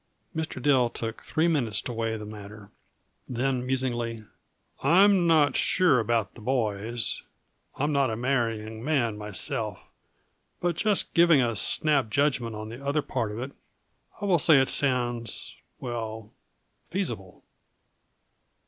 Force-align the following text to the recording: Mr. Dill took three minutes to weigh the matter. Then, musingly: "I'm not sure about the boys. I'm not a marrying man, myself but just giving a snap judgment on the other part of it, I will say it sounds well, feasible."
Mr. 0.35 0.59
Dill 0.59 0.89
took 0.89 1.21
three 1.21 1.47
minutes 1.47 1.79
to 1.83 1.93
weigh 1.93 2.17
the 2.17 2.25
matter. 2.25 2.71
Then, 3.29 3.63
musingly: 3.63 4.25
"I'm 4.83 5.27
not 5.27 5.55
sure 5.55 5.99
about 5.99 6.33
the 6.33 6.41
boys. 6.41 7.21
I'm 7.77 7.91
not 7.91 8.09
a 8.09 8.15
marrying 8.15 8.83
man, 8.83 9.15
myself 9.15 9.93
but 10.59 10.75
just 10.75 11.13
giving 11.13 11.39
a 11.39 11.55
snap 11.55 12.09
judgment 12.09 12.55
on 12.55 12.69
the 12.69 12.83
other 12.83 13.03
part 13.03 13.31
of 13.31 13.37
it, 13.39 13.51
I 14.19 14.25
will 14.25 14.39
say 14.39 14.59
it 14.59 14.69
sounds 14.69 15.55
well, 15.79 16.33
feasible." 16.89 17.43